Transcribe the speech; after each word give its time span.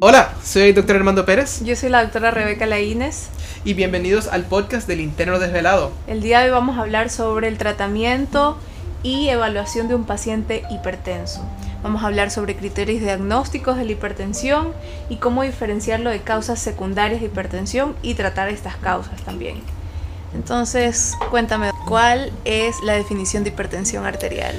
Hola, 0.00 0.32
soy 0.44 0.68
el 0.68 0.74
doctor 0.76 0.94
Armando 0.94 1.26
Pérez 1.26 1.60
Yo 1.64 1.74
soy 1.74 1.88
la 1.88 2.02
doctora 2.02 2.30
Rebeca 2.30 2.66
Laínez. 2.66 3.30
y 3.64 3.74
bienvenidos 3.74 4.28
al 4.28 4.44
podcast 4.44 4.86
del 4.86 5.00
Interno 5.00 5.40
Desvelado. 5.40 5.90
El 6.06 6.20
día 6.22 6.38
de 6.38 6.44
hoy 6.44 6.50
vamos 6.52 6.78
a 6.78 6.82
hablar 6.82 7.10
sobre 7.10 7.48
el 7.48 7.58
tratamiento 7.58 8.56
y 9.02 9.28
evaluación 9.28 9.88
de 9.88 9.96
un 9.96 10.04
paciente 10.04 10.62
hipertenso. 10.70 11.44
Vamos 11.82 12.04
a 12.04 12.06
hablar 12.06 12.30
sobre 12.30 12.54
criterios 12.54 13.00
diagnósticos 13.00 13.76
de 13.76 13.86
la 13.86 13.90
hipertensión 13.90 14.72
y 15.08 15.16
cómo 15.16 15.42
diferenciarlo 15.42 16.10
de 16.10 16.20
causas 16.20 16.60
secundarias 16.60 17.20
de 17.20 17.26
hipertensión 17.26 17.96
y 18.00 18.14
tratar 18.14 18.50
estas 18.50 18.76
causas 18.76 19.20
también. 19.22 19.56
Entonces, 20.32 21.14
cuéntame, 21.28 21.70
¿cuál 21.88 22.30
es 22.44 22.76
la 22.84 22.92
definición 22.92 23.42
de 23.42 23.50
hipertensión 23.50 24.06
arterial? 24.06 24.54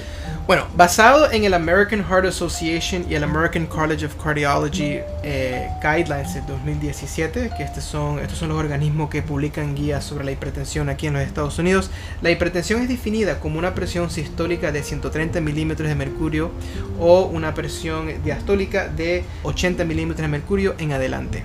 Bueno, 0.49 0.65
basado 0.75 1.31
en 1.31 1.43
el 1.43 1.53
American 1.53 2.03
Heart 2.03 2.25
Association 2.25 3.05
y 3.07 3.13
el 3.13 3.23
American 3.23 3.67
College 3.67 4.07
of 4.07 4.15
Cardiology 4.15 4.97
eh, 5.21 5.69
Guidelines 5.79 6.33
de 6.33 6.41
2017, 6.41 7.51
que 7.55 7.63
estos 7.63 7.83
son, 7.83 8.17
estos 8.17 8.39
son 8.39 8.49
los 8.49 8.57
organismos 8.57 9.11
que 9.11 9.21
publican 9.21 9.75
guías 9.75 10.03
sobre 10.03 10.25
la 10.25 10.31
hipertensión 10.31 10.89
aquí 10.89 11.05
en 11.05 11.13
los 11.13 11.21
Estados 11.21 11.59
Unidos, 11.59 11.91
la 12.23 12.31
hipertensión 12.31 12.81
es 12.81 12.89
definida 12.89 13.39
como 13.39 13.59
una 13.59 13.75
presión 13.75 14.09
sistólica 14.09 14.71
de 14.71 14.81
130 14.81 15.39
milímetros 15.39 15.87
de 15.87 15.93
mercurio 15.93 16.49
o 16.99 17.25
una 17.25 17.53
presión 17.53 18.11
diastólica 18.23 18.87
de 18.87 19.25
80 19.43 19.85
milímetros 19.85 20.23
de 20.23 20.29
mercurio 20.29 20.73
en 20.79 20.93
adelante. 20.93 21.43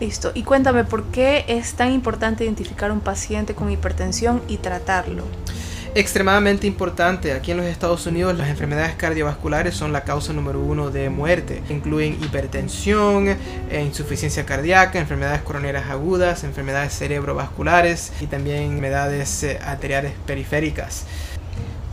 Listo. 0.00 0.32
Y 0.32 0.42
cuéntame, 0.42 0.84
¿por 0.84 1.04
qué 1.04 1.44
es 1.48 1.74
tan 1.74 1.92
importante 1.92 2.44
identificar 2.44 2.92
un 2.92 3.00
paciente 3.00 3.54
con 3.54 3.70
hipertensión 3.70 4.40
y 4.48 4.56
tratarlo? 4.56 5.24
Extremadamente 5.94 6.66
importante. 6.66 7.32
Aquí 7.32 7.50
en 7.50 7.58
los 7.58 7.66
Estados 7.66 8.06
Unidos 8.06 8.36
las 8.36 8.48
enfermedades 8.48 8.94
cardiovasculares 8.94 9.74
son 9.74 9.92
la 9.92 10.02
causa 10.02 10.32
número 10.32 10.60
uno 10.60 10.90
de 10.90 11.10
muerte. 11.10 11.62
Incluyen 11.68 12.14
hipertensión, 12.22 13.28
eh, 13.28 13.82
insuficiencia 13.84 14.46
cardíaca, 14.46 14.98
enfermedades 14.98 15.42
coronarias 15.42 15.90
agudas, 15.90 16.44
enfermedades 16.44 16.96
cerebrovasculares 16.96 18.12
y 18.20 18.26
también 18.26 18.62
enfermedades 18.62 19.42
eh, 19.42 19.58
arteriales 19.64 20.12
periféricas. 20.26 21.04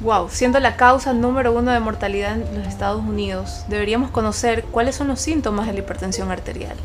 Wow, 0.01 0.29
siendo 0.29 0.61
la 0.61 0.77
causa 0.77 1.11
número 1.11 1.51
uno 1.51 1.71
de 1.71 1.79
mortalidad 1.81 2.39
en 2.39 2.57
los 2.57 2.67
Estados 2.67 3.03
Unidos, 3.03 3.65
deberíamos 3.67 4.11
conocer 4.11 4.63
cuáles 4.71 4.95
son 4.95 5.09
los 5.09 5.19
síntomas 5.19 5.67
de 5.67 5.73
la 5.73 5.79
hipertensión 5.79 6.31
arterial. 6.31 6.77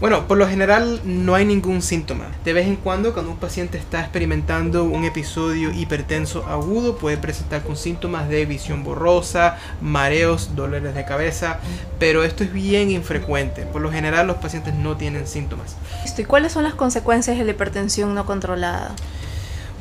Bueno, 0.00 0.26
por 0.26 0.38
lo 0.38 0.48
general 0.48 1.02
no 1.04 1.34
hay 1.34 1.44
ningún 1.44 1.82
síntoma. 1.82 2.28
De 2.42 2.54
vez 2.54 2.66
en 2.66 2.76
cuando, 2.76 3.12
cuando 3.12 3.32
un 3.32 3.36
paciente 3.36 3.76
está 3.76 4.00
experimentando 4.00 4.84
un 4.84 5.04
episodio 5.04 5.70
hipertenso 5.72 6.46
agudo, 6.46 6.96
puede 6.96 7.18
presentar 7.18 7.62
con 7.62 7.76
síntomas 7.76 8.30
de 8.30 8.46
visión 8.46 8.82
borrosa, 8.82 9.58
mareos, 9.82 10.56
dolores 10.56 10.94
de 10.94 11.04
cabeza, 11.04 11.60
pero 11.98 12.24
esto 12.24 12.44
es 12.44 12.52
bien 12.52 12.90
infrecuente. 12.90 13.66
Por 13.66 13.82
lo 13.82 13.92
general 13.92 14.26
los 14.26 14.38
pacientes 14.38 14.74
no 14.74 14.96
tienen 14.96 15.26
síntomas. 15.26 15.76
¿y 16.16 16.24
cuáles 16.24 16.52
son 16.52 16.64
las 16.64 16.74
consecuencias 16.74 17.36
de 17.36 17.44
la 17.44 17.50
hipertensión 17.50 18.14
no 18.14 18.24
controlada? 18.24 18.94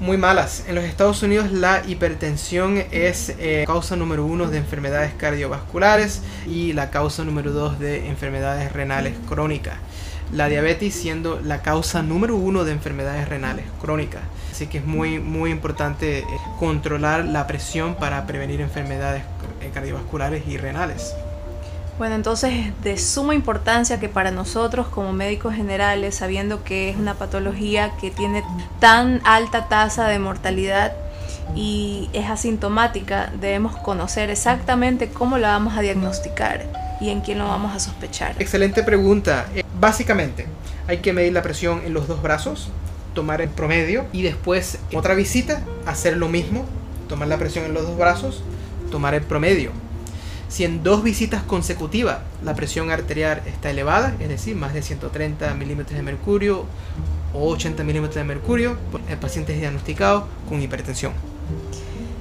muy 0.02 0.18
malas. 0.18 0.64
En 0.68 0.76
los 0.76 0.86
Estados 0.86 1.22
Unidos 1.24 1.52
la 1.52 1.84
hipertensión 1.86 2.84
es 2.92 3.34
eh, 3.38 3.66
causa 3.68 3.96
número 3.96 4.26
uno 4.26 4.48
de 4.48 4.58
enfermedades 4.58 5.14
cardiovasculares 5.18 6.22
y 6.48 6.74
la 6.74 6.90
causa 6.90 7.24
número 7.24 7.52
dos 7.52 7.80
de 7.80 8.08
enfermedades 8.08 8.72
renales 8.72 9.16
crónicas. 9.28 9.76
La 10.32 10.48
diabetes 10.48 10.94
siendo 10.94 11.40
la 11.42 11.62
causa 11.62 12.04
número 12.04 12.36
uno 12.36 12.64
de 12.64 12.72
enfermedades 12.72 13.28
renales 13.28 13.66
crónicas. 13.82 14.22
Así 14.52 14.68
que 14.68 14.80
es 14.80 14.86
muy, 14.86 15.20
muy 15.20 15.52
importante 15.52 16.20
eh, 16.20 16.26
controlar 16.60 17.26
la 17.26 17.48
presión 17.48 17.96
para 17.96 18.28
prevenir 18.28 18.62
enfermedades 18.62 19.24
eh, 19.62 19.72
cardiovasculares 19.74 20.48
y 20.48 20.58
renales. 20.58 21.16
Bueno, 21.98 22.16
entonces 22.16 22.54
es 22.54 22.84
de 22.84 22.98
suma 22.98 23.36
importancia 23.36 24.00
que 24.00 24.08
para 24.08 24.32
nosotros 24.32 24.88
como 24.88 25.12
médicos 25.12 25.54
generales, 25.54 26.16
sabiendo 26.16 26.64
que 26.64 26.90
es 26.90 26.96
una 26.96 27.16
patología 27.16 27.92
que 28.00 28.10
tiene 28.10 28.44
tan 28.80 29.22
alta 29.26 29.68
tasa 29.68 30.08
de 30.08 30.18
mortalidad 30.18 30.94
y 31.56 32.10
es 32.14 32.30
asintomática, 32.30 33.32
debemos 33.42 33.76
conocer 33.76 34.30
exactamente 34.30 35.10
cómo 35.10 35.38
la 35.38 35.50
vamos 35.50 35.78
a 35.78 35.82
diagnosticar 35.82 36.66
y 37.02 37.10
en 37.10 37.22
quién 37.22 37.40
lo 37.40 37.48
vamos 37.48 37.76
a 37.76 37.80
sospechar. 37.80 38.36
Excelente 38.40 38.84
pregunta. 38.84 39.48
Básicamente, 39.80 40.46
hay 40.88 40.98
que 40.98 41.14
medir 41.14 41.32
la 41.32 41.42
presión 41.42 41.82
en 41.86 41.94
los 41.94 42.08
dos 42.08 42.22
brazos, 42.22 42.70
tomar 43.14 43.42
el 43.42 43.50
promedio 43.50 44.06
y 44.12 44.24
después 44.24 44.80
otra 44.94 45.14
visita 45.14 45.64
hacer 45.86 46.18
lo 46.18 46.28
mismo, 46.28 46.66
tomar 47.08 47.30
la 47.30 47.38
presión 47.38 47.64
en 47.64 47.74
los 47.74 47.84
dos 47.84 47.98
brazos, 47.98 48.44
tomar 48.92 49.14
el 49.14 49.22
promedio. 49.22 49.72
Si 50.50 50.66
en 50.66 50.84
dos 50.84 51.02
visitas 51.02 51.44
consecutivas 51.44 52.18
la 52.44 52.56
presión 52.56 52.92
arterial 52.92 53.42
está 53.46 53.70
elevada, 53.70 54.16
es 54.20 54.28
decir, 54.28 54.56
más 54.56 54.74
de 54.74 54.82
130 54.82 55.54
milímetros 55.54 55.96
de 55.96 56.04
mercurio 56.04 56.66
o 57.34 57.48
80 57.50 57.84
milímetros 57.86 58.16
de 58.16 58.24
mercurio, 58.26 58.76
el 59.10 59.18
paciente 59.18 59.54
es 59.54 59.60
diagnosticado 59.62 60.28
con 60.50 60.62
hipertensión. 60.62 61.29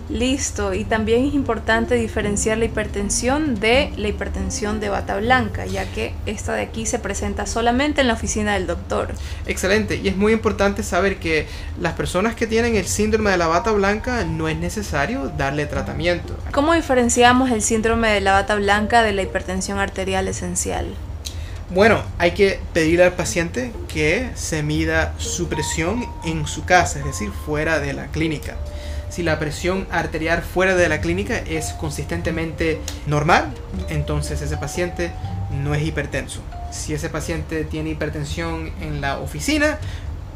Listo, 0.09 0.73
y 0.73 0.85
también 0.85 1.27
es 1.27 1.35
importante 1.35 1.95
diferenciar 1.95 2.57
la 2.57 2.65
hipertensión 2.65 3.61
de 3.61 3.93
la 3.97 4.09
hipertensión 4.09 4.81
de 4.81 4.89
bata 4.89 5.17
blanca, 5.19 5.67
ya 5.67 5.85
que 5.85 6.15
esta 6.25 6.55
de 6.55 6.63
aquí 6.63 6.87
se 6.87 6.99
presenta 6.99 7.45
solamente 7.45 8.01
en 8.01 8.09
la 8.09 8.15
oficina 8.15 8.55
del 8.55 8.67
doctor. 8.67 9.13
Excelente, 9.47 9.97
y 9.97 10.09
es 10.09 10.17
muy 10.17 10.33
importante 10.33 10.83
saber 10.83 11.19
que 11.19 11.47
las 11.79 11.93
personas 11.93 12.35
que 12.35 12.47
tienen 12.47 12.75
el 12.77 12.87
síndrome 12.87 13.31
de 13.31 13.37
la 13.37 13.49
bata 13.49 13.71
blanca 13.73 14.25
no 14.25 14.49
es 14.49 14.57
necesario 14.57 15.29
darle 15.37 15.67
tratamiento. 15.67 16.35
¿Cómo 16.53 16.73
diferenciamos 16.73 17.51
el 17.51 17.61
síndrome 17.61 18.09
de 18.09 18.23
la 18.23 18.33
bata 18.33 18.55
blanca 18.55 19.03
de 19.03 19.13
la 19.13 19.23
hipertensión 19.23 19.79
arterial 19.79 20.27
esencial? 20.27 20.87
Bueno, 21.71 22.03
hay 22.17 22.31
que 22.31 22.61
pedirle 22.73 23.05
al 23.05 23.13
paciente 23.13 23.73
que 23.89 24.31
se 24.37 24.63
mida 24.63 25.13
su 25.19 25.49
presión 25.49 26.07
en 26.25 26.47
su 26.47 26.65
casa, 26.65 26.99
es 26.99 27.05
decir, 27.05 27.31
fuera 27.45 27.79
de 27.79 27.93
la 27.93 28.07
clínica. 28.07 28.57
Si 29.11 29.23
la 29.23 29.39
presión 29.39 29.87
arterial 29.91 30.43
fuera 30.43 30.75
de 30.75 30.89
la 30.89 31.01
clínica 31.01 31.39
es 31.39 31.73
consistentemente 31.75 32.81
normal, 33.07 33.53
entonces 33.89 34.43
ese 34.43 34.57
paciente 34.57 35.11
no 35.51 35.75
es 35.75 35.83
hipertenso. 35.83 36.41
Si 36.71 36.93
ese 36.93 37.09
paciente 37.09 37.65
tiene 37.65 37.91
hipertensión 37.91 38.71
en 38.81 39.01
la 39.01 39.19
oficina, 39.19 39.79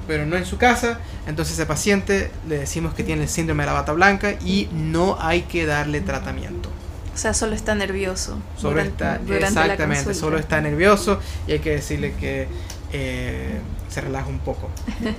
pero 0.09 0.25
no 0.27 0.37
en 0.37 0.47
su 0.47 0.57
casa, 0.57 0.99
entonces 1.27 1.55
ese 1.55 1.67
paciente 1.67 2.31
le 2.49 2.59
decimos 2.59 2.95
que 2.95 3.05
tiene 3.05 3.23
el 3.25 3.29
síndrome 3.29 3.63
de 3.63 3.67
la 3.69 3.73
bata 3.75 3.93
blanca 3.93 4.33
y 4.45 4.69
no 4.73 5.17
hay 5.21 5.43
que 5.43 5.67
darle 5.67 6.01
tratamiento. 6.01 6.71
O 7.15 7.17
sea, 7.19 7.35
solo 7.35 7.55
está 7.55 7.75
nervioso. 7.75 8.39
Solo 8.57 8.71
durante- 8.71 8.91
está, 8.93 9.19
durante 9.19 9.47
exactamente, 9.61 10.15
solo 10.15 10.39
está 10.39 10.61
nervioso 10.63 11.21
y 11.47 11.53
hay 11.53 11.59
que 11.59 11.71
decirle 11.73 12.15
que 12.15 12.49
eh, 12.95 13.59
se 13.91 14.01
relaja 14.01 14.27
un 14.29 14.39
poco. 14.39 14.71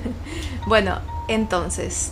Bueno, 0.66 1.00
entonces, 1.28 2.12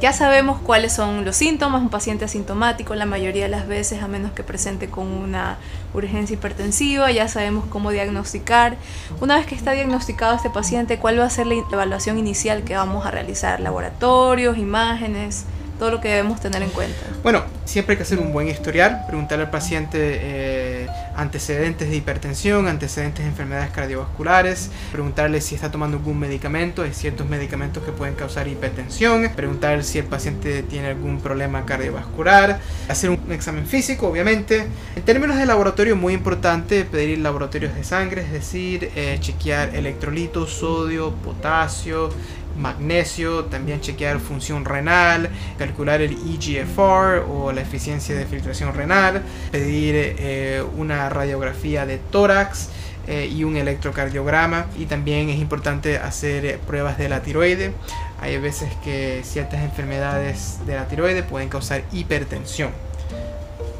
ya 0.00 0.12
sabemos 0.12 0.60
cuáles 0.60 0.92
son 0.92 1.24
los 1.24 1.36
síntomas. 1.36 1.82
Un 1.82 1.90
paciente 1.90 2.24
asintomático, 2.24 2.94
la 2.94 3.06
mayoría 3.06 3.44
de 3.44 3.48
las 3.48 3.66
veces, 3.66 4.02
a 4.02 4.08
menos 4.08 4.32
que 4.32 4.42
presente 4.42 4.88
con 4.88 5.06
una 5.06 5.58
urgencia 5.94 6.34
hipertensiva, 6.34 7.10
ya 7.10 7.28
sabemos 7.28 7.66
cómo 7.68 7.90
diagnosticar. 7.90 8.76
Una 9.20 9.36
vez 9.36 9.46
que 9.46 9.54
está 9.54 9.72
diagnosticado 9.72 10.34
este 10.34 10.50
paciente, 10.50 10.98
¿cuál 10.98 11.20
va 11.20 11.24
a 11.24 11.30
ser 11.30 11.46
la 11.46 11.54
evaluación 11.54 12.18
inicial 12.18 12.62
que 12.64 12.74
vamos 12.74 13.06
a 13.06 13.10
realizar? 13.10 13.60
Laboratorios, 13.60 14.58
imágenes, 14.58 15.44
todo 15.78 15.90
lo 15.90 16.00
que 16.00 16.08
debemos 16.08 16.40
tener 16.40 16.62
en 16.62 16.70
cuenta. 16.70 17.00
Bueno, 17.22 17.42
siempre 17.64 17.94
hay 17.94 17.96
que 17.96 18.04
hacer 18.04 18.18
un 18.18 18.32
buen 18.32 18.48
historial, 18.48 19.04
preguntarle 19.06 19.44
al 19.44 19.50
paciente 19.50 19.98
eh, 20.00 20.81
antecedentes 21.16 21.88
de 21.90 21.96
hipertensión, 21.96 22.68
antecedentes 22.68 23.24
de 23.24 23.30
enfermedades 23.30 23.70
cardiovasculares, 23.70 24.70
preguntarle 24.90 25.40
si 25.40 25.54
está 25.54 25.70
tomando 25.70 25.96
algún 25.96 26.18
medicamento, 26.18 26.82
hay 26.82 26.92
ciertos 26.92 27.28
medicamentos 27.28 27.82
que 27.82 27.92
pueden 27.92 28.14
causar 28.14 28.48
hipertensión, 28.48 29.30
preguntar 29.34 29.84
si 29.84 29.98
el 29.98 30.06
paciente 30.06 30.62
tiene 30.62 30.88
algún 30.88 31.20
problema 31.20 31.64
cardiovascular, 31.64 32.60
hacer 32.88 33.10
un 33.10 33.32
examen 33.32 33.66
físico, 33.66 34.08
obviamente. 34.08 34.66
En 34.96 35.02
términos 35.02 35.36
de 35.36 35.46
laboratorio, 35.46 35.96
muy 35.96 36.14
importante 36.14 36.84
pedir 36.84 37.18
laboratorios 37.18 37.74
de 37.74 37.84
sangre, 37.84 38.22
es 38.22 38.32
decir, 38.32 38.90
eh, 38.94 39.16
chequear 39.20 39.74
electrolitos, 39.74 40.50
sodio, 40.50 41.12
potasio, 41.12 42.10
magnesio, 42.56 43.44
también 43.46 43.80
chequear 43.80 44.20
función 44.20 44.64
renal, 44.64 45.30
calcular 45.58 46.00
el 46.00 46.12
EGFR 46.12 47.24
o 47.28 47.52
la 47.52 47.60
eficiencia 47.60 48.14
de 48.14 48.26
filtración 48.26 48.74
renal, 48.74 49.22
pedir 49.50 49.94
eh, 49.96 50.62
una 50.76 51.08
radiografía 51.08 51.86
de 51.86 51.98
tórax 51.98 52.70
eh, 53.06 53.28
y 53.32 53.42
un 53.42 53.56
electrocardiograma 53.56 54.66
y 54.78 54.86
también 54.86 55.28
es 55.28 55.40
importante 55.40 55.96
hacer 55.96 56.58
pruebas 56.60 56.98
de 56.98 57.08
la 57.08 57.22
tiroide. 57.22 57.72
Hay 58.20 58.38
veces 58.38 58.70
que 58.84 59.22
ciertas 59.24 59.62
enfermedades 59.62 60.58
de 60.66 60.76
la 60.76 60.86
tiroide 60.86 61.24
pueden 61.24 61.48
causar 61.48 61.82
hipertensión. 61.92 62.70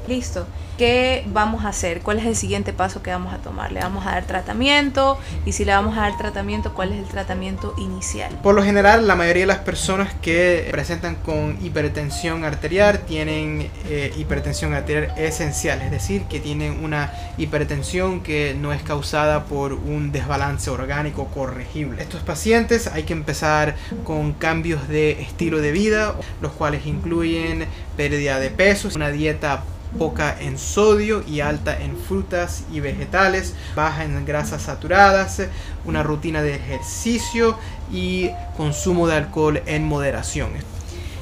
Listo. 0.08 0.46
¿Qué 0.78 1.24
vamos 1.28 1.64
a 1.64 1.68
hacer? 1.68 2.00
¿Cuál 2.00 2.18
es 2.18 2.24
el 2.24 2.34
siguiente 2.34 2.72
paso 2.72 3.02
que 3.02 3.10
vamos 3.10 3.32
a 3.32 3.38
tomar? 3.38 3.70
¿Le 3.72 3.80
vamos 3.80 4.06
a 4.06 4.12
dar 4.12 4.24
tratamiento? 4.24 5.18
Y 5.44 5.52
si 5.52 5.64
le 5.64 5.72
vamos 5.72 5.96
a 5.96 6.00
dar 6.00 6.16
tratamiento, 6.16 6.72
¿cuál 6.72 6.92
es 6.92 6.98
el 6.98 7.04
tratamiento 7.04 7.74
inicial? 7.76 8.36
Por 8.42 8.54
lo 8.54 8.64
general, 8.64 9.06
la 9.06 9.14
mayoría 9.14 9.42
de 9.42 9.46
las 9.46 9.58
personas 9.58 10.14
que 10.14 10.66
presentan 10.70 11.16
con 11.16 11.58
hipertensión 11.62 12.42
arterial 12.44 13.00
tienen 13.00 13.70
eh, 13.88 14.12
hipertensión 14.16 14.72
arterial 14.74 15.12
esencial, 15.18 15.82
es 15.82 15.90
decir, 15.90 16.22
que 16.24 16.40
tienen 16.40 16.82
una 16.82 17.12
hipertensión 17.36 18.22
que 18.22 18.56
no 18.58 18.72
es 18.72 18.82
causada 18.82 19.44
por 19.44 19.74
un 19.74 20.10
desbalance 20.10 20.70
orgánico 20.70 21.26
corregible. 21.26 22.02
Estos 22.02 22.22
pacientes 22.22 22.86
hay 22.86 23.02
que 23.04 23.12
empezar 23.12 23.76
con 24.04 24.32
cambios 24.32 24.88
de 24.88 25.22
estilo 25.22 25.58
de 25.58 25.70
vida, 25.70 26.14
los 26.40 26.52
cuales 26.52 26.86
incluyen 26.86 27.66
pérdida 27.96 28.40
de 28.40 28.50
peso, 28.50 28.88
una 28.94 29.10
dieta 29.10 29.62
poca 29.98 30.36
en 30.40 30.58
sodio 30.58 31.22
y 31.26 31.40
alta 31.40 31.78
en 31.78 31.96
frutas 31.96 32.64
y 32.72 32.80
vegetales, 32.80 33.54
baja 33.74 34.04
en 34.04 34.24
grasas 34.24 34.62
saturadas, 34.62 35.42
una 35.84 36.02
rutina 36.02 36.42
de 36.42 36.56
ejercicio 36.56 37.56
y 37.92 38.30
consumo 38.56 39.06
de 39.06 39.16
alcohol 39.16 39.62
en 39.66 39.84
moderación. 39.84 40.50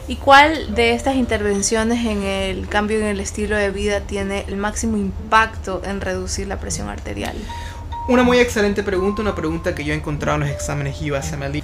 ¿Y 0.09 0.17
cuál 0.17 0.75
de 0.75 0.95
estas 0.95 1.15
intervenciones 1.15 2.05
en 2.05 2.25
el 2.25 2.69
cambio 2.69 2.99
en 2.99 3.07
el 3.07 3.21
estilo 3.21 3.57
de 3.57 3.71
vida 3.71 4.01
tiene 4.01 4.45
el 4.49 4.57
máximo 4.57 4.97
impacto 4.97 5.83
en 5.85 6.01
reducir 6.01 6.49
la 6.49 6.59
presión 6.59 6.89
arterial? 6.89 7.37
Una 8.09 8.25
muy 8.25 8.39
excelente 8.39 8.83
pregunta, 8.83 9.23
una 9.23 9.37
pregunta 9.37 9.73
que 9.73 9.85
yo 9.85 9.93
he 9.93 9.97
encontrado 9.97 10.35
en 10.37 10.49
los 10.49 10.51
exámenes 10.51 11.01
USMLE. 11.01 11.63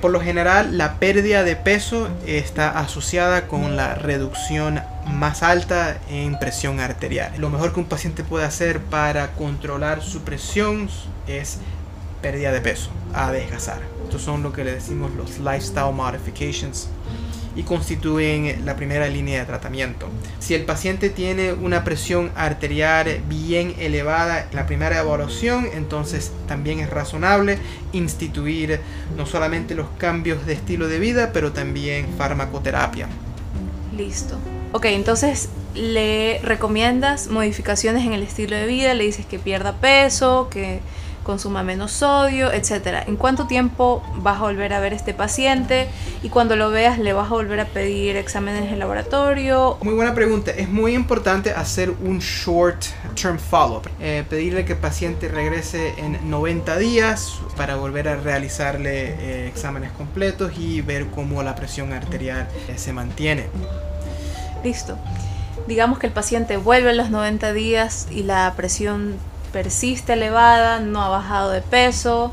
Por 0.00 0.10
lo 0.10 0.20
general, 0.20 0.76
la 0.76 0.98
pérdida 0.98 1.42
de 1.42 1.56
peso 1.56 2.08
está 2.26 2.78
asociada 2.78 3.46
con 3.48 3.76
la 3.76 3.94
reducción 3.94 4.82
más 5.06 5.42
alta 5.42 5.98
en 6.10 6.38
presión 6.38 6.80
arterial. 6.80 7.32
Lo 7.38 7.50
mejor 7.50 7.72
que 7.72 7.80
un 7.80 7.86
paciente 7.86 8.22
puede 8.22 8.44
hacer 8.44 8.80
para 8.80 9.32
controlar 9.32 10.02
su 10.02 10.20
presión 10.22 10.90
es 11.26 11.58
pérdida 12.20 12.52
de 12.52 12.60
peso, 12.60 12.90
adelgazar. 13.14 13.80
Estos 14.04 14.22
son 14.22 14.42
lo 14.42 14.52
que 14.52 14.64
le 14.64 14.72
decimos 14.72 15.12
los 15.12 15.38
lifestyle 15.38 15.92
modifications 15.92 16.88
y 17.56 17.62
constituyen 17.62 18.64
la 18.64 18.76
primera 18.76 19.08
línea 19.08 19.40
de 19.40 19.46
tratamiento. 19.46 20.08
Si 20.38 20.54
el 20.54 20.64
paciente 20.64 21.10
tiene 21.10 21.52
una 21.54 21.82
presión 21.84 22.30
arterial 22.36 23.20
bien 23.28 23.74
elevada 23.78 24.46
en 24.50 24.56
la 24.56 24.66
primera 24.66 25.00
evaluación, 25.00 25.68
entonces 25.74 26.32
también 26.46 26.80
es 26.80 26.90
razonable 26.90 27.58
instituir 27.92 28.80
no 29.16 29.26
solamente 29.26 29.74
los 29.74 29.88
cambios 29.98 30.46
de 30.46 30.52
estilo 30.52 30.88
de 30.88 30.98
vida, 30.98 31.30
pero 31.32 31.52
también 31.52 32.06
farmacoterapia. 32.18 33.08
Listo. 33.96 34.36
Ok, 34.72 34.86
entonces 34.86 35.48
le 35.74 36.40
recomiendas 36.42 37.28
modificaciones 37.28 38.04
en 38.04 38.12
el 38.12 38.22
estilo 38.22 38.56
de 38.56 38.66
vida, 38.66 38.94
le 38.94 39.04
dices 39.04 39.24
que 39.24 39.38
pierda 39.38 39.74
peso, 39.76 40.48
que 40.50 40.80
consuma 41.26 41.64
menos 41.64 41.90
sodio, 41.90 42.52
etcétera. 42.52 43.02
¿En 43.04 43.16
cuánto 43.16 43.48
tiempo 43.48 44.00
vas 44.18 44.36
a 44.38 44.42
volver 44.42 44.72
a 44.72 44.78
ver 44.78 44.92
este 44.92 45.12
paciente? 45.12 45.88
Y 46.22 46.28
cuando 46.28 46.54
lo 46.54 46.70
veas, 46.70 47.00
¿le 47.00 47.12
vas 47.12 47.26
a 47.26 47.34
volver 47.34 47.58
a 47.58 47.64
pedir 47.64 48.16
exámenes 48.16 48.72
en 48.72 48.78
laboratorio? 48.78 49.76
Muy 49.82 49.94
buena 49.94 50.14
pregunta. 50.14 50.52
Es 50.52 50.68
muy 50.68 50.94
importante 50.94 51.50
hacer 51.50 51.90
un 51.90 52.20
short 52.20 52.84
term 53.20 53.40
follow-up. 53.40 53.90
Eh, 54.00 54.24
pedirle 54.30 54.64
que 54.64 54.74
el 54.74 54.78
paciente 54.78 55.26
regrese 55.28 55.94
en 55.98 56.30
90 56.30 56.78
días 56.78 57.40
para 57.56 57.74
volver 57.74 58.08
a 58.08 58.16
realizarle 58.16 59.08
eh, 59.18 59.48
exámenes 59.48 59.90
completos 59.92 60.52
y 60.56 60.80
ver 60.80 61.08
cómo 61.08 61.42
la 61.42 61.56
presión 61.56 61.92
arterial 61.92 62.46
eh, 62.68 62.74
se 62.78 62.92
mantiene. 62.92 63.46
Listo. 64.62 64.96
Digamos 65.66 65.98
que 65.98 66.06
el 66.06 66.12
paciente 66.12 66.56
vuelve 66.56 66.90
a 66.90 66.92
los 66.92 67.10
90 67.10 67.52
días 67.52 68.06
y 68.12 68.22
la 68.22 68.52
presión 68.56 69.16
persiste 69.56 70.12
elevada, 70.12 70.80
no 70.80 71.02
ha 71.02 71.08
bajado 71.08 71.50
de 71.50 71.62
peso 71.62 72.30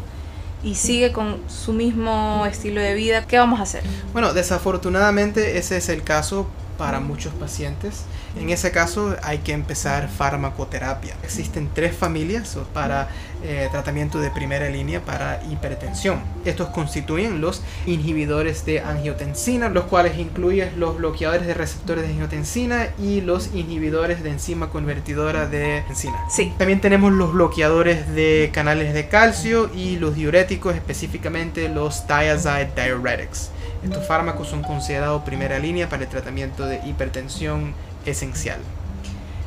y 0.61 0.75
sigue 0.75 1.13
con 1.13 1.37
su 1.47 1.71
mismo 1.71 2.45
estilo 2.45 2.81
de 2.81 2.93
vida, 2.95 3.25
¿qué 3.25 3.37
vamos 3.37 3.61
a 3.61 3.63
hacer? 3.63 3.81
Bueno, 4.11 4.33
desafortunadamente 4.33 5.57
ese 5.57 5.77
es 5.77 5.87
el 5.87 6.03
caso 6.03 6.47
para 6.77 6.99
muchos 6.99 7.33
pacientes. 7.33 8.03
En 8.35 8.49
ese 8.49 8.71
caso 8.71 9.15
hay 9.21 9.39
que 9.39 9.53
empezar 9.53 10.09
farmacoterapia. 10.09 11.15
Existen 11.23 11.69
tres 11.73 11.95
familias 11.95 12.57
para 12.73 13.09
eh, 13.43 13.67
tratamiento 13.71 14.19
de 14.19 14.31
primera 14.31 14.69
línea 14.69 15.01
para 15.01 15.41
hipertensión. 15.51 16.21
Estos 16.45 16.69
constituyen 16.69 17.41
los 17.41 17.61
inhibidores 17.85 18.65
de 18.65 18.79
angiotensina, 18.79 19.69
los 19.69 19.83
cuales 19.85 20.17
incluyen 20.17 20.79
los 20.79 20.97
bloqueadores 20.97 21.45
de 21.45 21.53
receptores 21.53 22.05
de 22.05 22.13
angiotensina 22.13 22.87
y 22.97 23.21
los 23.21 23.53
inhibidores 23.53 24.23
de 24.23 24.31
enzima 24.31 24.69
convertidora 24.69 25.45
de 25.45 25.79
enzima. 25.89 26.17
Sí. 26.29 26.53
También 26.57 26.81
tenemos 26.81 27.11
los 27.11 27.33
bloqueadores 27.33 28.13
de 28.15 28.49
canales 28.53 28.93
de 28.93 29.09
calcio 29.09 29.69
y 29.75 29.97
los 29.97 30.15
diuréticos, 30.15 30.73
específicamente 30.75 31.69
los 31.69 32.07
thiazide 32.07 32.71
diuretics. 32.75 33.51
Estos 33.83 34.07
fármacos 34.07 34.47
son 34.47 34.63
considerados 34.63 35.23
primera 35.23 35.59
línea 35.59 35.89
para 35.89 36.03
el 36.03 36.09
tratamiento 36.09 36.65
de 36.65 36.79
hipertensión 36.87 37.73
esencial. 38.05 38.59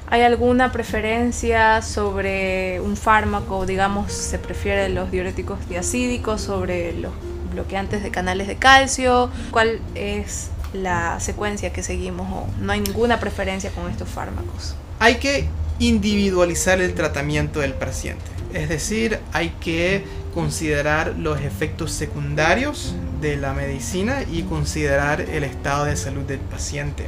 ¿Hay 0.08 0.23
alguna 0.23 0.70
preferencia 0.70 1.82
sobre 1.82 2.81
un 2.81 2.97
fármaco? 2.97 3.67
Digamos, 3.67 4.12
se 4.12 4.38
prefiere 4.38 4.88
los 4.88 5.11
diuréticos 5.11 5.69
diacídicos 5.69 6.43
sobre 6.43 6.93
los 6.93 7.12
bloqueantes 7.50 8.05
de 8.05 8.11
canales 8.11 8.47
de 8.47 8.56
calcio. 8.56 9.31
¿Cuál 9.50 9.81
es 9.97 10.50
la 10.73 11.19
secuencia 11.19 11.73
que 11.73 11.82
seguimos 11.82 12.31
o 12.31 12.47
no 12.61 12.73
hay 12.73 12.81
ninguna 12.81 13.19
preferencia 13.19 13.70
con 13.70 13.91
estos 13.91 14.08
fármacos? 14.08 14.76
Hay 15.00 15.17
que 15.17 15.49
individualizar 15.81 16.81
el 16.81 16.94
tratamiento 16.94 17.61
del 17.61 17.75
paciente. 17.75 18.25
Es 18.55 18.69
decir, 18.69 19.19
hay 19.32 19.50
que 19.61 20.05
considerar 20.32 21.17
los 21.19 21.41
efectos 21.41 21.93
secundarios 21.93 22.94
de 23.20 23.37
la 23.37 23.55
medicina 23.55 24.23
y 24.31 24.43
considerar 24.43 25.20
el 25.20 25.44
estado 25.44 25.87
de 25.87 25.97
salud 25.97 26.23
del 26.23 26.38
paciente. 26.38 27.06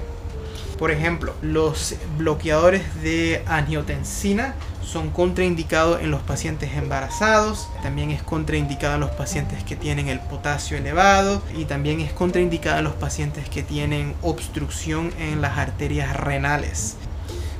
Por 0.78 0.92
ejemplo, 0.92 1.34
los 1.42 1.96
bloqueadores 2.16 3.02
de 3.02 3.42
angiotensina 3.46 4.54
son 4.80 5.10
contraindicados 5.10 6.00
en 6.00 6.12
los 6.12 6.22
pacientes 6.22 6.70
embarazados, 6.76 7.69
también 7.82 8.10
es 8.10 8.22
contraindicado 8.22 8.94
en 8.94 9.00
los 9.00 9.10
pacientes 9.10 9.64
que 9.64 9.75
tienen 9.75 10.08
el 10.08 10.20
potasio 10.20 10.78
elevado 10.78 11.42
y 11.56 11.64
también 11.64 12.00
es 12.00 12.12
contraindicado 12.12 12.78
en 12.78 12.84
los 12.84 12.94
pacientes 12.94 13.48
que 13.50 13.62
tienen 13.62 14.14
obstrucción 14.22 15.12
en 15.19 15.42
las 15.42 15.58
arterias 15.58 16.16
renales. 16.16 16.96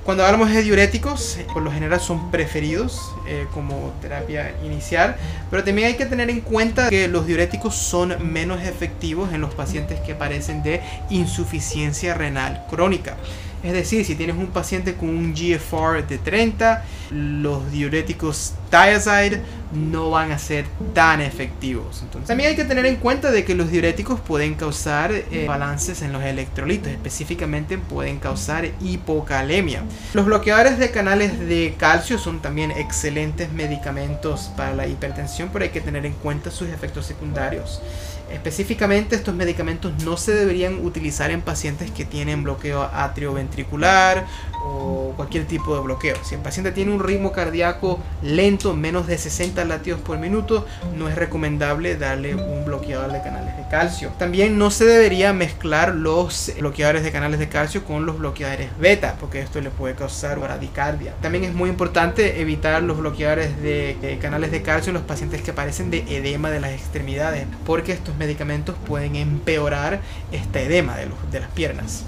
Cuando 0.09 0.25
hablamos 0.25 0.51
de 0.51 0.63
diuréticos, 0.63 1.37
eh, 1.37 1.47
por 1.53 1.63
lo 1.63 1.71
general 1.71 2.01
son 2.01 2.31
preferidos 2.31 3.13
eh, 3.27 3.47
como 3.53 3.93
terapia 4.01 4.55
inicial, 4.65 5.17
pero 5.51 5.63
también 5.65 5.89
hay 5.89 5.97
que 5.99 6.07
tener 6.07 6.31
en 6.31 6.41
cuenta 6.41 6.89
que 6.89 7.09
los 7.09 7.27
diuréticos 7.27 7.75
son 7.75 8.17
menos 8.33 8.63
efectivos 8.63 9.35
en 9.35 9.43
los 9.43 9.53
pacientes 9.53 10.01
que 10.01 10.15
padecen 10.15 10.63
de 10.63 10.81
insuficiencia 11.11 12.15
renal 12.15 12.65
crónica. 12.71 13.19
Es 13.63 13.73
decir, 13.73 14.05
si 14.05 14.15
tienes 14.15 14.37
un 14.37 14.49
paciente 14.49 14.95
con 14.95 15.09
un 15.09 15.35
GFR 15.35 16.07
de 16.07 16.19
30, 16.19 16.85
los 17.11 17.71
diuréticos 17.73 18.55
thiazide 18.71 19.43
no 19.73 20.11
van 20.11 20.33
a 20.33 20.39
ser 20.39 20.65
tan 20.95 21.21
efectivos. 21.21 22.01
Entonces, 22.03 22.29
también 22.29 22.51
hay 22.51 22.57
que 22.57 22.65
tener 22.65 22.87
en 22.87 22.97
cuenta 22.97 23.31
de 23.31 23.45
que 23.45 23.55
los 23.55 23.71
diuréticos 23.71 24.21
pueden 24.21 24.55
causar 24.55 25.13
eh, 25.13 25.45
balances 25.47 26.03
en 26.03 26.13
los 26.13 26.23
electrolitos, 26.23 26.89
específicamente 26.89 27.77
pueden 27.79 28.19
causar 28.19 28.71
hipocalemia. 28.81 29.83
Los 30.15 30.25
bloqueadores 30.25 30.79
de 30.79 30.91
canales 30.91 31.39
de 31.39 31.75
calcio 31.79 32.19
son 32.19 32.41
también 32.41 32.71
excelentes 32.71 33.53
medicamentos 33.53 34.51
para 34.57 34.75
la 34.75 34.87
hipertensión, 34.87 35.51
pero 35.53 35.65
hay 35.65 35.71
que 35.71 35.81
tener 35.81 36.07
en 36.07 36.15
cuenta 36.15 36.51
sus 36.51 36.69
efectos 36.69 37.07
secundarios. 37.07 37.83
Específicamente 38.31 39.17
estos 39.17 39.35
medicamentos 39.35 39.93
no 40.05 40.17
se 40.17 40.33
deberían 40.35 40.85
utilizar 40.85 41.31
en 41.31 41.43
pacientes 41.43 41.91
que 41.91 42.05
tienen 42.05 42.45
bloqueo 42.45 42.83
atrioventricular 42.83 44.27
o 44.65 45.13
cualquier 45.17 45.47
tipo 45.47 45.75
de 45.75 45.81
bloqueo. 45.81 46.17
Si 46.23 46.35
el 46.35 46.41
paciente 46.41 46.73
tiene 46.73 46.93
un 46.93 47.01
ritmo 47.01 47.33
cardíaco 47.33 47.99
lento, 48.23 48.75
menos 48.75 49.07
de 49.07 49.19
60 49.19 49.65
latidos 49.65 50.01
por 50.01 50.19
minuto, 50.19 50.67
no 50.97 51.09
es 51.09 51.15
recomendable 51.15 51.97
darle 51.97 52.35
un 52.35 52.65
bloqueador 52.65 53.13
de 53.13 53.23
canales 53.23 53.57
de 53.57 53.69
calcio. 53.69 54.11
También 54.19 54.59
no 54.59 54.71
se 54.71 54.85
debería 54.85 55.33
mezclar 55.33 55.95
los 55.95 56.53
bloqueadores 56.59 57.03
de 57.03 57.13
canales 57.13 57.39
de 57.39 57.49
calcio 57.49 57.85
con 57.85 58.07
los 58.07 58.19
bloqueadores 58.19 58.71
beta, 58.79 59.17
porque 59.21 59.41
esto 59.41 59.61
le 59.61 59.71
puede 59.71 59.95
causar 59.95 60.39
bradicardia. 60.39 61.15
También 61.21 61.45
es 61.45 61.55
muy 61.55 61.71
importante 61.71 62.41
evitar 62.41 62.83
los 62.83 62.99
bloqueadores 62.99 63.61
de, 63.63 64.19
canales 64.21 64.51
de 64.51 64.63
calcio 64.63 64.91
en 64.91 64.95
los 64.95 65.05
pacientes 65.05 65.43
que 65.43 65.53
padecen 65.53 65.91
de 65.91 66.05
edema 66.09 66.51
de 66.51 66.61
las 66.61 66.73
extremidades, 66.73 67.47
porque 67.65 67.93
estos 67.93 68.18
medicamentos 68.19 68.77
pueden 68.87 69.17
empeorar 69.17 70.01
este 70.33 70.65
edema 70.65 70.97
de, 70.97 71.09
de 71.31 71.41
las 71.41 71.51
piernas. 71.51 72.05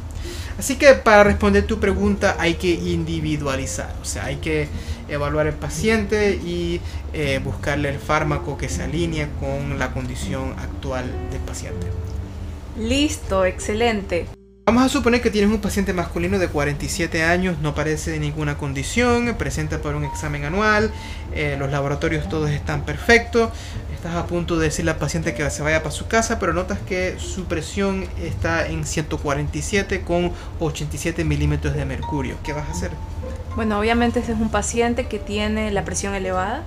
Así 0.59 0.77
que 0.77 0.93
para 0.93 1.25
responder 1.25 1.67
tu 1.67 1.81
pregunta 1.81 2.37
hay 2.39 2.55
que 2.55 2.71
individualizar, 2.71 3.95
o 4.03 4.05
sea, 4.05 4.27
hay 4.27 4.37
que 4.37 4.69
evaluar 5.09 5.47
el 5.47 5.55
paciente 5.55 6.35
y 6.35 6.81
eh, 7.13 7.41
buscarle 7.43 7.89
el 7.89 7.99
fármaco 7.99 8.57
que 8.57 8.69
se 8.69 8.83
alinee 8.83 9.29
con 9.41 9.79
la 9.79 9.93
condición 9.93 10.55
actual 10.59 11.07
del 11.31 11.41
paciente. 11.41 11.87
Listo, 12.79 13.45
excelente. 13.45 14.27
Vamos 14.67 14.85
a 14.85 14.89
suponer 14.89 15.21
que 15.21 15.31
tienes 15.31 15.51
un 15.51 15.61
paciente 15.61 15.93
masculino 15.93 16.39
de 16.39 16.47
47 16.47 17.25
años, 17.25 17.59
no 17.61 17.75
parece 17.75 18.13
de 18.13 18.21
ninguna 18.21 18.57
condición, 18.57 19.35
presenta 19.37 19.83
por 19.83 19.97
un 19.97 20.05
examen 20.05 20.45
anual, 20.45 20.93
eh, 21.35 21.57
los 21.59 21.73
laboratorios 21.73 22.29
todos 22.29 22.51
están 22.51 22.85
perfectos, 22.85 23.51
estás 24.01 24.17
a 24.17 24.27
punto 24.27 24.57
de 24.57 24.65
decirle 24.65 24.93
al 24.93 24.97
paciente 24.97 25.35
que 25.35 25.51
se 25.51 25.63
vaya 25.63 25.83
para 25.83 25.91
su 25.91 26.07
casa, 26.07 26.39
pero 26.39 26.55
notas 26.55 26.79
que 26.79 27.17
su 27.19 27.45
presión 27.45 28.09
está 28.19 28.67
en 28.67 28.87
147 28.87 30.01
con 30.01 30.33
87 30.59 31.23
milímetros 31.23 31.75
de 31.75 31.85
mercurio. 31.85 32.37
¿Qué 32.43 32.55
vas 32.55 32.67
a 32.67 32.71
hacer? 32.71 32.93
Bueno, 33.57 33.79
obviamente 33.79 34.21
este 34.21 34.33
es 34.33 34.39
un 34.39 34.49
paciente 34.49 35.07
que 35.07 35.19
tiene 35.19 35.71
la 35.71 35.85
presión 35.85 36.15
elevada 36.15 36.63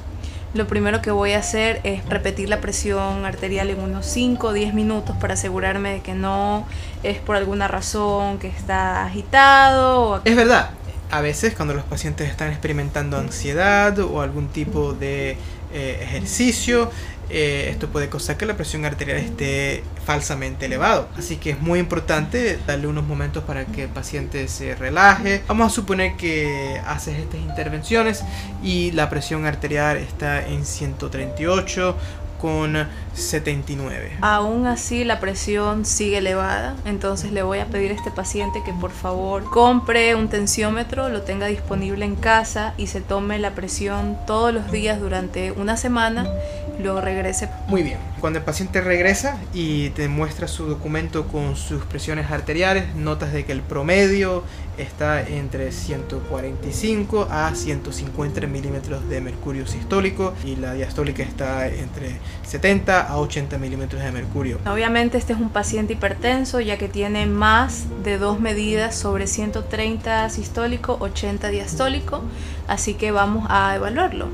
lo 0.54 0.68
primero 0.68 1.02
que 1.02 1.10
voy 1.10 1.32
a 1.32 1.40
hacer 1.40 1.82
es 1.84 2.08
repetir 2.08 2.48
la 2.48 2.62
presión 2.62 3.26
arterial 3.26 3.72
en 3.72 3.80
unos 3.80 4.06
5 4.06 4.50
o 4.50 4.54
10 4.54 4.76
minutos 4.76 5.16
para 5.20 5.34
asegurarme 5.34 5.94
de 5.94 6.02
que 6.02 6.14
no 6.14 6.68
es 7.02 7.18
por 7.18 7.36
alguna 7.36 7.68
razón 7.68 8.38
que 8.38 8.50
está 8.50 9.04
agitado. 9.06 10.22
Es 10.26 10.36
verdad, 10.36 10.70
a 11.10 11.22
veces 11.22 11.56
cuando 11.56 11.74
los 11.74 11.86
pacientes 11.86 12.30
están 12.30 12.52
experimentando 12.52 13.18
ansiedad 13.18 13.98
o 13.98 14.22
algún 14.22 14.48
tipo 14.50 14.94
de 14.94 15.38
eh, 15.74 16.00
ejercicio, 16.04 16.92
eh, 17.30 17.70
esto 17.70 17.88
puede 17.88 18.10
causar 18.10 18.38
que 18.38 18.46
la 18.46 18.56
presión 18.56 18.86
arterial 18.86 19.18
esté 19.18 19.84
falsamente 20.06 20.66
elevado. 20.66 21.08
Así 21.18 21.38
que 21.38 21.52
es 21.52 21.62
muy 21.62 21.80
importante 21.80 22.60
darle 22.68 22.88
unos 22.88 23.06
momentos 23.06 23.44
para 23.44 23.66
que 23.66 23.84
el 23.84 23.90
paciente 23.90 24.48
se 24.48 24.76
relaje. 24.76 25.42
Vamos 25.48 25.72
a 25.72 25.76
suponer 25.76 26.16
que 26.18 26.80
haces 26.86 27.18
estas 27.18 27.40
intervenciones 27.40 28.24
y 28.64 28.92
la 28.92 29.10
presión 29.10 29.46
arterial 29.46 29.98
está 29.98 30.48
en 30.48 30.66
138 30.66 31.96
con 31.96 32.23
79. 33.14 34.18
Aún 34.22 34.68
así 34.68 35.04
la 35.04 35.20
presión 35.20 35.86
sigue 35.86 36.18
elevada, 36.18 36.76
entonces 36.86 37.32
le 37.32 37.42
voy 37.42 37.60
a 37.60 37.68
pedir 37.68 37.92
a 37.92 37.96
este 37.96 38.12
paciente 38.12 38.62
que 38.66 38.74
por 38.74 38.92
favor 38.92 39.46
compre 39.46 40.16
un 40.16 40.28
tensiómetro, 40.28 41.08
lo 41.10 41.22
tenga 41.22 41.48
disponible 41.48 42.04
en 42.04 42.16
casa 42.16 42.74
y 42.78 42.88
se 42.88 43.00
tome 43.00 43.40
la 43.40 43.52
presión 43.52 44.18
todos 44.28 44.54
los 44.54 44.72
días 44.72 45.00
durante 45.00 45.52
una 45.52 45.78
semana 45.78 46.28
luego 46.82 47.02
regrese. 47.02 47.50
Muy 47.68 47.84
bien, 47.84 47.98
cuando 48.24 48.40
el 48.40 48.46
paciente 48.46 48.80
regresa 48.80 49.38
y 49.54 49.90
te 49.90 50.08
muestra 50.08 50.48
su 50.48 50.66
documento 50.66 51.28
con 51.28 51.58
sus 51.58 51.84
presiones 51.84 52.32
arteriales, 52.32 52.96
notas 52.96 53.34
de 53.34 53.44
que 53.44 53.52
el 53.52 53.60
promedio 53.60 54.46
está 54.78 55.22
entre 55.28 55.74
145 55.74 57.28
a 57.30 57.54
150 57.54 58.48
milímetros 58.48 59.10
de 59.10 59.20
mercurio 59.20 59.68
sistólico 59.68 60.34
y 60.46 60.56
la 60.56 60.74
diastólica 60.74 61.22
está 61.22 61.68
entre 61.68 62.16
70 62.44 63.02
a 63.02 63.18
80 63.18 63.58
milímetros 63.58 64.02
de 64.02 64.14
mercurio. 64.14 64.58
Obviamente 64.72 65.18
este 65.18 65.34
es 65.34 65.40
un 65.40 65.50
paciente 65.50 65.92
hipertenso 65.92 66.62
ya 66.62 66.78
que 66.78 66.88
tiene 66.88 67.26
más 67.26 67.88
de 68.06 68.18
dos 68.18 68.40
medidas 68.40 68.96
sobre 68.96 69.28
130 69.28 70.30
sistólico, 70.30 70.96
80 71.02 71.50
diastólico, 71.50 72.22
así 72.70 72.94
que 72.94 73.12
vamos 73.12 73.48
a 73.50 73.76
evaluarlo. 73.76 74.30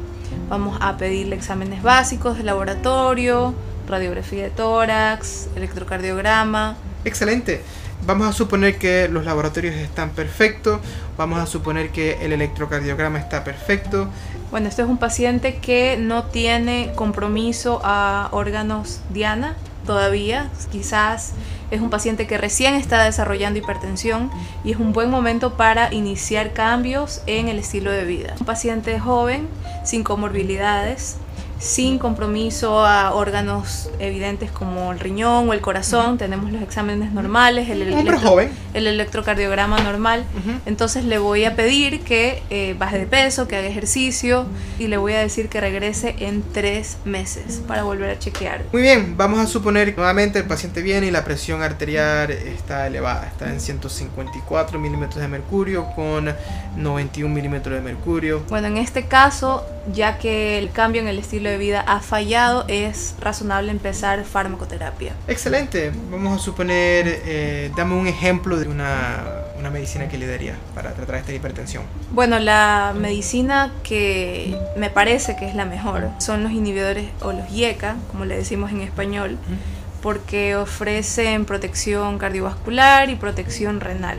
Vamos 0.47 0.77
a 0.79 0.97
pedirle 0.97 1.35
exámenes 1.35 1.81
básicos 1.81 2.37
de 2.37 2.43
laboratorio, 2.43 3.55
radiografía 3.89 4.43
de 4.43 4.49
tórax, 4.49 5.47
electrocardiograma. 5.55 6.77
Excelente. 7.03 7.61
Vamos 8.05 8.27
a 8.27 8.33
suponer 8.33 8.77
que 8.77 9.09
los 9.09 9.25
laboratorios 9.25 9.75
están 9.75 10.11
perfectos, 10.11 10.79
vamos 11.17 11.39
a 11.39 11.45
suponer 11.45 11.89
que 11.89 12.17
el 12.21 12.31
electrocardiograma 12.31 13.19
está 13.19 13.43
perfecto. 13.43 14.07
Bueno, 14.51 14.69
este 14.69 14.83
es 14.83 14.87
un 14.87 14.97
paciente 14.97 15.57
que 15.57 15.97
no 15.99 16.23
tiene 16.23 16.93
compromiso 16.95 17.81
a 17.83 18.29
órganos 18.31 19.01
diana 19.09 19.55
todavía, 19.85 20.49
quizás 20.71 21.33
es 21.71 21.81
un 21.81 21.89
paciente 21.89 22.25
que 22.25 22.37
recién 22.37 22.75
está 22.75 23.03
desarrollando 23.03 23.59
hipertensión 23.59 24.31
y 24.63 24.71
es 24.71 24.77
un 24.77 24.93
buen 24.93 25.09
momento 25.09 25.53
para 25.53 25.93
iniciar 25.93 26.53
cambios 26.53 27.21
en 27.27 27.47
el 27.47 27.59
estilo 27.59 27.91
de 27.91 28.05
vida. 28.05 28.35
Un 28.39 28.45
paciente 28.45 28.99
joven, 28.99 29.47
sin 29.83 30.03
comorbilidades, 30.03 31.17
sin 31.59 31.99
compromiso 31.99 32.85
a 32.85 33.13
órganos 33.13 33.89
evidentes 33.99 34.49
como 34.49 34.91
el 34.93 34.99
riñón 34.99 35.49
o 35.49 35.53
el 35.53 35.61
corazón. 35.61 36.17
Tenemos 36.17 36.51
los 36.51 36.61
exámenes 36.61 37.11
normales, 37.11 37.69
el, 37.69 37.81
el 37.81 38.87
electrocardiograma 38.87 39.79
normal. 39.81 40.23
Entonces 40.65 41.03
le 41.03 41.19
voy 41.19 41.43
a 41.43 41.55
pedir 41.55 42.01
que 42.01 42.41
eh, 42.49 42.75
baje 42.79 42.97
de 42.97 43.05
peso, 43.05 43.47
que 43.47 43.57
haga 43.57 43.67
ejercicio 43.67 44.45
y 44.79 44.87
le 44.87 44.97
voy 44.97 45.13
a 45.13 45.19
decir 45.19 45.49
que 45.49 45.59
regrese 45.59 46.15
en 46.19 46.43
tres 46.53 46.97
meses 47.03 47.61
para 47.67 47.83
volver 47.83 48.09
a 48.09 48.19
chequear. 48.19 48.63
Muy 48.71 48.81
bien, 48.81 49.17
vamos 49.17 49.39
a 49.39 49.47
suponer 49.47 49.93
que 49.93 49.97
nuevamente 49.97 50.39
el 50.39 50.45
paciente 50.45 50.81
viene 50.81 51.07
y 51.07 51.11
la 51.11 51.25
presión 51.25 51.61
arterial 51.61 52.31
está 52.31 52.87
elevada, 52.87 53.27
está 53.27 53.51
en 53.51 53.59
154 53.59 54.79
milímetros 54.79 55.21
de 55.21 55.27
mercurio 55.27 55.87
con 55.95 56.33
91 56.77 57.33
milímetros 57.33 57.75
de 57.75 57.81
mercurio. 57.81 58.43
Bueno, 58.49 58.67
en 58.67 58.77
este 58.77 59.07
caso, 59.07 59.65
ya 59.93 60.17
que 60.17 60.57
el 60.57 60.71
cambio 60.71 61.01
en 61.01 61.07
el 61.07 61.19
estilo 61.19 61.48
de 61.49 61.57
vida 61.57 61.81
ha 61.81 61.99
fallado, 61.99 62.65
es 62.67 63.15
razonable 63.19 63.71
empezar 63.71 64.23
farmacoterapia. 64.23 65.13
Excelente. 65.27 65.91
Vamos 66.11 66.39
a 66.39 66.43
suponer, 66.43 67.21
eh, 67.25 67.71
dame 67.75 67.95
un 67.95 68.07
ejemplo 68.07 68.57
de 68.57 68.67
una, 68.67 69.23
una 69.57 69.69
medicina 69.69 70.07
que 70.07 70.17
le 70.17 70.27
daría 70.27 70.55
para 70.73 70.93
tratar 70.93 71.15
esta 71.15 71.33
hipertensión. 71.33 71.83
Bueno, 72.11 72.39
la 72.39 72.93
medicina 72.97 73.71
que 73.83 74.57
me 74.77 74.89
parece 74.89 75.35
que 75.35 75.47
es 75.47 75.55
la 75.55 75.65
mejor 75.65 76.09
son 76.19 76.43
los 76.43 76.51
inhibidores 76.51 77.09
o 77.21 77.33
los 77.33 77.49
IECA, 77.51 77.95
como 78.11 78.25
le 78.25 78.37
decimos 78.37 78.71
en 78.71 78.81
español, 78.81 79.37
porque 80.01 80.55
ofrecen 80.55 81.45
protección 81.45 82.17
cardiovascular 82.17 83.09
y 83.09 83.15
protección 83.15 83.81
renal. 83.81 84.17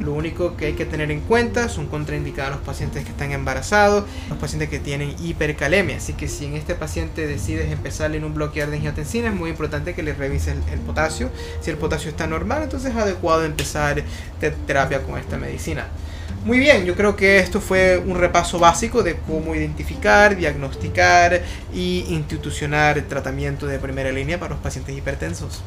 Lo 0.00 0.12
único 0.12 0.56
que 0.56 0.66
hay 0.66 0.72
que 0.74 0.84
tener 0.84 1.10
en 1.10 1.20
cuenta 1.20 1.68
son 1.68 1.86
contraindicados 1.86 2.56
los 2.56 2.64
pacientes 2.64 3.04
que 3.04 3.10
están 3.10 3.32
embarazados, 3.32 4.04
los 4.28 4.38
pacientes 4.38 4.68
que 4.68 4.78
tienen 4.78 5.14
hipercalemia. 5.22 5.96
Así 5.96 6.12
que 6.14 6.28
si 6.28 6.46
en 6.46 6.54
este 6.54 6.74
paciente 6.74 7.26
decides 7.26 7.70
empezarle 7.70 8.16
en 8.16 8.24
un 8.24 8.34
bloqueador 8.34 8.70
de 8.70 8.78
angiotensina, 8.78 9.28
es 9.28 9.34
muy 9.34 9.50
importante 9.50 9.94
que 9.94 10.02
le 10.02 10.12
revises 10.12 10.56
el, 10.72 10.80
potasio. 10.80 11.30
Si 11.60 11.70
el 11.70 11.76
potasio 11.76 12.10
está 12.10 12.26
normal, 12.26 12.64
entonces 12.64 12.90
es 12.90 12.96
adecuado 12.96 13.44
empezar 13.44 14.02
terapia 14.66 15.02
con 15.02 15.18
esta 15.18 15.36
medicina. 15.38 15.86
Muy 16.44 16.58
bien, 16.58 16.84
yo 16.84 16.96
creo 16.96 17.14
que 17.14 17.38
esto 17.38 17.60
fue 17.60 17.98
un 17.98 18.18
repaso 18.18 18.58
básico 18.58 19.04
de 19.04 19.14
cómo 19.14 19.54
identificar, 19.54 20.36
diagnosticar 20.36 21.40
y 21.72 22.04
institucionar 22.08 22.98
el 22.98 23.06
tratamiento 23.06 23.66
de 23.66 23.78
primera 23.78 24.10
línea 24.10 24.40
para 24.40 24.54
los 24.54 24.60
pacientes 24.60 24.96
hipertensos. 24.96 25.62